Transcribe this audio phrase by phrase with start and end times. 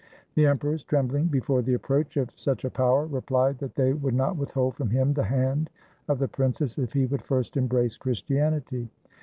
[0.33, 4.35] The emperors, trembling before the approach of such a power, replied that they would not
[4.35, 5.69] withhold from him the hand
[6.07, 8.89] of the princess if he would first embrace Chris tianity.